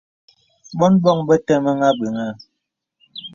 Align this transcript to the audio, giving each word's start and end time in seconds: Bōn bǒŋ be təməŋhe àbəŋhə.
Bōn 0.77 0.93
bǒŋ 1.03 1.17
be 1.27 1.35
təməŋhe 1.45 1.87
àbəŋhə. 1.91 2.27